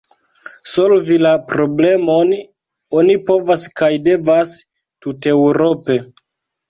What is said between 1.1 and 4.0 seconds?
la problemon oni povas kaj